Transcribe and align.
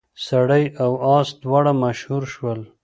سړی 0.27 0.63
او 0.83 0.91
اس 1.15 1.29
دواړه 1.43 1.71
مشهور 1.83 2.23
شول. 2.33 2.59